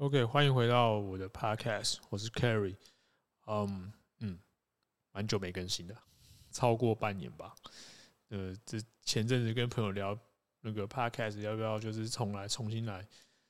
[0.00, 2.74] OK，欢迎回到我的 Podcast，我是 Carry，。
[3.46, 4.38] 嗯嗯，
[5.12, 5.94] 蛮久没更新的，
[6.50, 7.54] 超过半年吧。
[8.30, 10.18] 呃，这前阵子跟朋友聊
[10.62, 13.06] 那个 Podcast 要不要就是重来，重新来，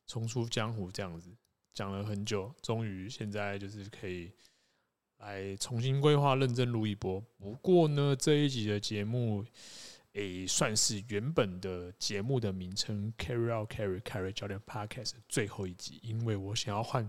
[0.08, 1.30] 重出江湖这样子，
[1.72, 4.32] 讲了很久，终于现在就是可以
[5.18, 7.20] 来重新规划，认真录一波。
[7.38, 9.46] 不过呢，这一集的节目。
[10.14, 17.08] 诶，算是原本的节目的名称 “Carry Out Carry Carry 教练 Podcast” 最后一集，因为我想要换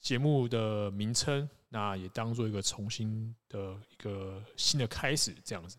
[0.00, 5.78] 节目的名称，那也当做一个重新的一个新的开始这样子。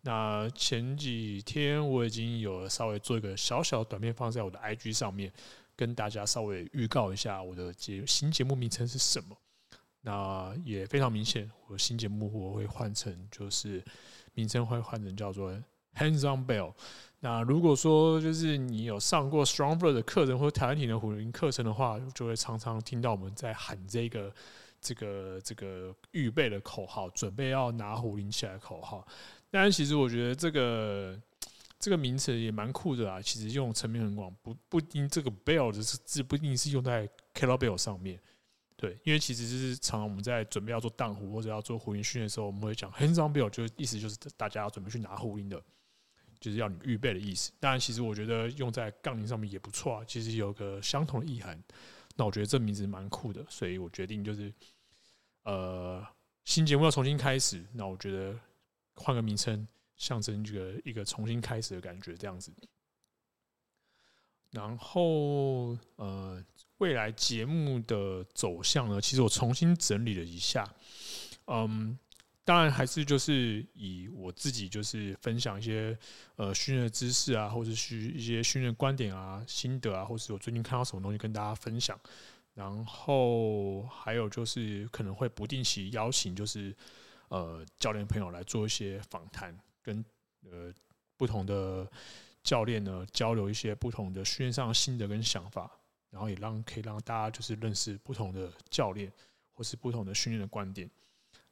[0.00, 5.30] 那前几天我已经有稍微做一个小小短片放在我的 IG 上面，
[5.76, 9.36] 跟大家稍微预告一下我的节新节目名称是什么。
[10.00, 13.84] 那也非常明显，我新节目我会换成就是。
[14.38, 15.58] 名称会换成叫做
[15.96, 16.72] Hands on Bell。
[17.20, 24.32] 那如果说就是你有上过 Stronger 的课程或者台湾体能虎林课程的话，就会常常听到我们在喊这个
[24.80, 29.04] 这个这个预备的口号，准备要拿虎林起来的口号。
[29.50, 31.18] 但其实我觉得这个
[31.78, 38.20] 这个名词也蛮酷的啊，其实用层面很广，不不一定这个 Bell 的字不一定是用在 Kettlebell 上面。
[38.76, 45.60] 对，因为其实是常常我们在准备要做荡壶或者要做壶铃训练的时候，我们会讲 hands on bell，就意思就是大家要准备去拿壶铃的，
[46.46, 47.50] 就是要你预备的意思。
[47.58, 51.60] 当然，其实我觉得用在杠铃上面也不错啊，其实有个相同的意涵。
[52.14, 54.54] 那我觉得这名字蛮酷的，所以我决定就是，
[55.42, 56.06] 呃，
[56.44, 58.38] 新节目要重新开始，那我觉得
[58.94, 59.66] 换个名称，
[59.96, 62.52] 象征这个一个重新开始的感觉，这样子。
[64.52, 66.44] 然后，呃。
[66.78, 69.00] 未来节目的走向呢？
[69.00, 70.70] 其实我重新整理了一下，
[71.46, 71.98] 嗯，
[72.46, 75.98] 当然还是就是以我自己就是分享一些
[76.36, 81.98] 呃训练的知识啊，或者是一些训练观点啊、心得啊，或是我最近看到什么东西跟大家分享。
[82.54, 86.72] 然后还有就是可能会不定期邀请就是
[87.30, 90.04] 呃教练朋友来做一些访谈，跟
[90.48, 90.72] 呃
[91.16, 91.90] 不同的
[92.44, 95.68] 教练呢交流一些不同的训练上的心得跟想法。
[96.10, 99.12] 然后也让可以让大家就是认识不同的教练，
[99.52, 100.88] 或是不同的训练的观点。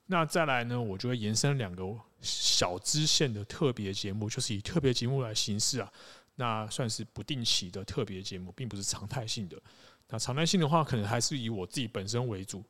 [0.07, 1.83] 那再来呢，我就会延伸两个
[2.21, 5.91] 小支线的特别节目，就是以特别节目来形式啊。
[6.35, 9.61] 那算是不定期的特别节目，并不是常态性的。
[10.09, 12.63] 那常态性的话，可能还是以我自己本身为主，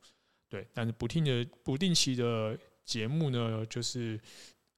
[0.47, 0.65] 对。
[0.73, 4.19] 但是不定的不定期的节目呢，就是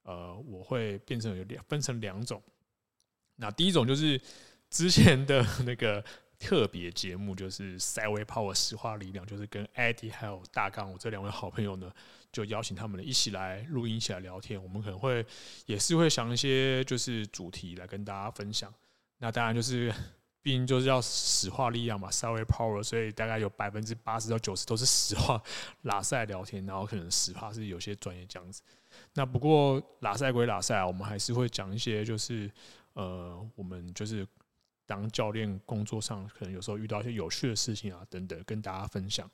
[0.02, 2.42] 呃，我会变成有两分成两种。
[3.36, 4.20] 那第一种就是
[4.70, 6.04] 之前的那个。
[6.38, 11.92] 特别节目就是 Sideway Power 石化力量，就是跟 Eddie 还有大刚我这两位好朋友呢，
[12.30, 14.62] 就邀请他们一起来录音，一起来聊天。
[14.62, 15.26] 我们可能会
[15.66, 18.72] 也是会想一些就是主题来跟大家分享。
[19.18, 19.92] 那当然就是，
[20.40, 25.42] 毕竟就是要石化力量嘛，Sideway Power，所以大概有百分之八十到九十都是石化
[25.82, 28.62] 拉赛聊天，然后可能石化是有些专业这样子。
[29.14, 32.48] 那不过拉赛归拉赛，我们还是会讲一些就是
[32.92, 34.24] 呃，我们就是。
[34.88, 39.30] 当教练工作上可能有时候遇到一些有趣的事情啊等等，跟大家分享。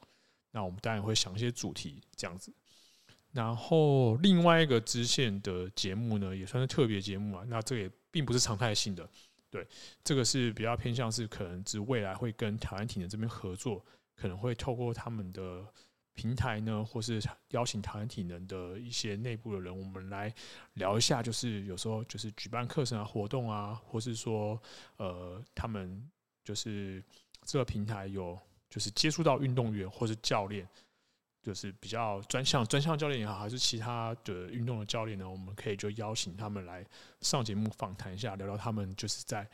[0.51, 2.53] 那我们当然会想一些主题这样子。
[3.31, 7.45] 然后另外一个支线的节目呢，也算是特别节目啊。
[7.47, 9.09] 那这也并不是常态性的，
[9.49, 9.65] 对，
[10.03, 13.85] 这个是比较偏向是可能是未来会跟台湾体能这边合作，
[14.17, 15.65] 可能会透过他们的。
[16.15, 20.33] 平台呢，或是邀请台湾体能的一些内部的人，我们来
[20.75, 21.21] 聊一下。
[21.21, 24.61] 就是有时候就是举办课程啊、活动啊，或是说
[24.97, 26.09] 呃，他们
[26.45, 27.03] 就是
[27.45, 28.39] 这个平台有
[28.71, 30.69] 就是接触到运动员或是教练，
[31.43, 36.87] 就是比较专项专项教练也好，还是其他的运动的教练呢，我们可以就邀请他们来
[37.23, 39.49] 上节目访谈一下，聊聊他们就是在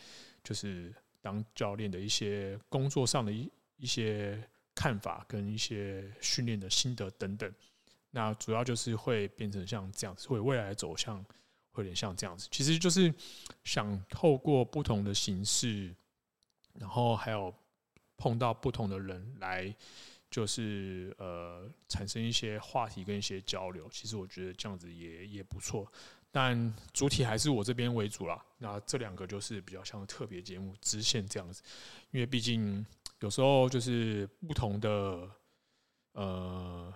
[0.44, 4.46] 就是当教练的一些工作上的一一些。
[4.80, 7.52] 看法跟一些训练的心得等等，
[8.10, 11.22] 那主要就是会变成像这样子，会未来走向
[11.70, 12.48] 会有点像这样子。
[12.50, 13.12] 其实就是
[13.62, 15.94] 想透过不同的形式，
[16.72, 17.54] 然后还有
[18.16, 19.76] 碰到不同的人来，
[20.30, 23.86] 就是呃产生一些话题跟一些交流。
[23.90, 25.86] 其实我觉得这样子也也不错，
[26.30, 28.42] 但主体还是我这边为主啦。
[28.56, 31.62] 那这两个就是比较像特别节目支线这样子，
[32.12, 32.86] 因为毕竟。
[33.20, 35.28] 有时候就是不同的，
[36.12, 36.92] 呃，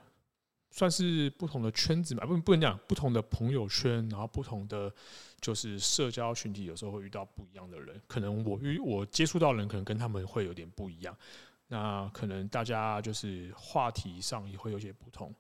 [0.71, 4.93] 算是不同的圈子嘛，不不能讲不同的朋友圈，然后不同的
[5.41, 8.01] 就是社交群体，有时候会遇到不一样的人。
[8.07, 11.17] 可能我遇我接触到的人，可能跟他们会有点不一样。
[11.67, 15.35] 那可能大家就是话题上也会有些不同。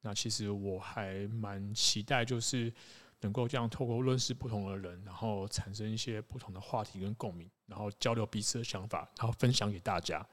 [0.00, 2.72] 那其实我还蛮期待，就是
[3.20, 10.24] 能够这样透过认识不同的人，然后产生一些不同的话题跟共鸣，然后交流彼此的想法，然后分享给大家。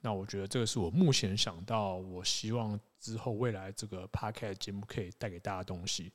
[0.00, 6.10] 那我觉得这个是我目前想到，我希望之后未来这个 Podcast 节目可以带给大家东西，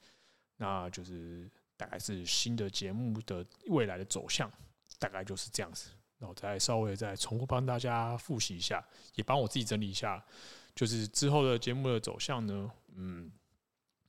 [0.58, 1.48] 那就是
[1.78, 4.52] 大概是新的节目的未来的走向，
[4.98, 5.92] 大概就是这样子。
[6.18, 8.84] 那我再稍微再重复帮大家复习一下，
[9.14, 10.26] 也帮我自己整理一下，
[10.74, 13.32] 就是之后的节目的走向呢，嗯。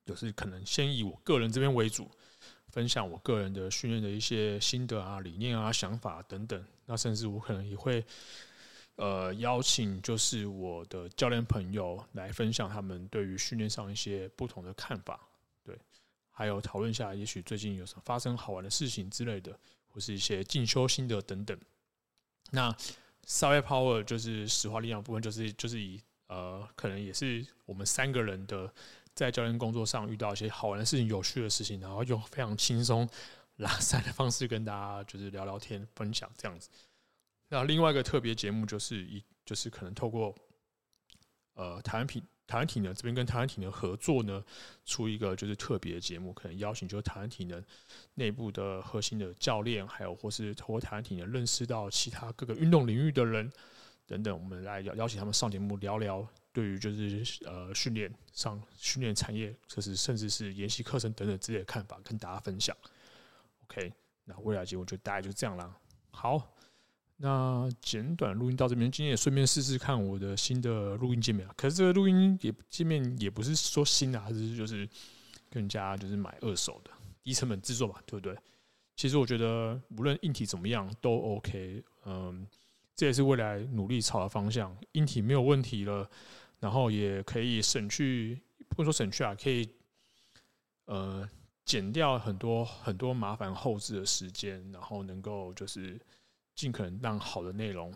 [0.06, 2.10] 就是可能先以我个人这边为主，
[2.68, 6.64] 分享我个人的训练的一些心得啊、理念啊、想法等等。
[6.86, 8.04] 那甚至我可能也会，
[8.96, 15.20] 呃，邀请就是我的教练朋友来分享他们对于训练上一些不同的看法，
[15.62, 15.78] 对，
[16.30, 19.56] 还有讨论一下，也许最近有什么发生好玩的事情之类的，
[19.88, 21.56] 或是一些进修心得等等。
[22.50, 22.72] 那
[23.26, 28.72] Subway Power 就是石化力量部分，就是就是以呃，可能也是我们三个人的。
[29.20, 33.06] 在教练工作上遇到一些好玩的事情、有趣的事情，然后用非常轻松、
[33.56, 36.70] 拉塞的方式跟大家就是聊聊天、分享这样子。
[37.50, 40.34] 那另外一个特别节目就是一，就是可能透过
[41.52, 44.42] 呃台湾体台湾体能这边跟台湾体能合作呢，
[44.86, 47.62] 出一个就是特别节目，可能邀请就是台湾体能
[48.14, 53.52] 内部的核心的教练，还有或是透过台湾体能认识到其他各个运动领域的人
[54.10, 56.28] 等等，我们来邀邀请他们上节目聊聊。
[56.52, 62.76] 对于就是呃训练上训练产业，就是甚至是研习课程等等之类的看法，跟大家分享。
[63.62, 63.92] OK，
[64.24, 65.72] 那未来节目就大概就这样啦。
[66.10, 66.52] 好，
[67.18, 71.48] 那简短录音到这边，今天也顺便试试看我的新的录音界面。
[71.56, 74.88] 可是这个录音也界面也不是说新的，还是就是
[75.48, 76.90] 更加就是买二手的，
[77.22, 78.36] 低成本制作吧，对不对？
[78.96, 82.44] 其实我觉得无论硬体怎么样都 OK，嗯，
[83.00, 84.76] 这也是未来努力朝的方向。
[84.92, 86.06] 硬体没有问题了。
[86.58, 88.38] 然后也可以省去，
[88.68, 89.66] 不能说省去啊，可以
[90.84, 91.26] 呃
[91.64, 95.98] 减掉很多很多麻烦后置的时间，然后能够就是
[96.54, 97.90] 尽可能让好的内容，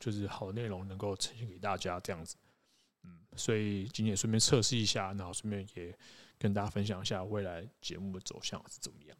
[0.00, 2.34] 就是好的内容能够呈现给大家这样子。
[3.04, 5.96] 嗯，所以今天也顺便测试一下，然后顺便也
[6.40, 9.16] 跟大家分享一下未来节目的走向是怎么样。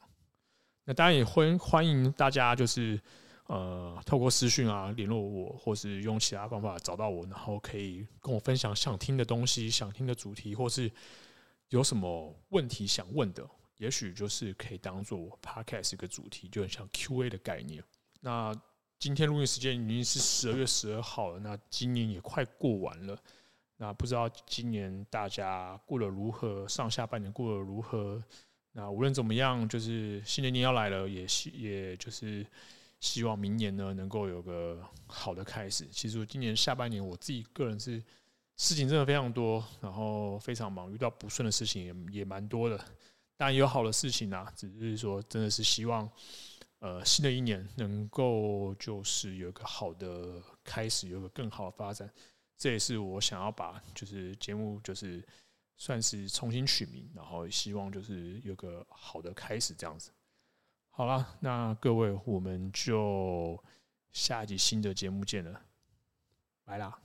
[0.85, 3.01] 那当然也欢欢迎大家就是。
[3.47, 10.91] 呃，透过私讯啊联络我，或是用其他方法找到我，然后可以跟我分享想听的东西、想听的主题，或是
[11.71, 13.45] 有什么问题想问的，
[13.79, 17.83] 也许就是可以当做我 podcast 一个主题，就很像 Q&A 的概念。
[18.21, 18.55] 那
[18.99, 23.19] 今天录音时间已经是十二月十二号了，那今年也快过完了，
[23.77, 26.67] 那不知道今年大家过得如何？
[26.69, 28.23] 上下半年过得如何？
[28.71, 32.47] 那无论怎么样，就是新的年要来了，也也就是。
[33.03, 35.87] 希望明年呢能够有个好的开始。
[35.91, 38.03] 其实今年下半年我自己个人是
[38.57, 42.79] 事情真的非常多，然后非常忙，遇到不顺的事情也也蛮多的。
[43.37, 46.09] 当然有好的事情啊，只是说真的是希望，
[46.79, 52.09] 呃，新的一年能够就是有个好的开始，有个更好的发展。
[52.57, 55.21] 这也是我想要把就是节目就是
[55.77, 60.13] 算是重新取名，然后希望就是有个好的开始这样子。
[60.95, 63.59] 好了，那各位，我们就
[64.13, 65.59] 下一集新的节目见了，
[66.65, 66.99] 拜啦。